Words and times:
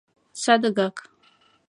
садыгак 0.41 0.95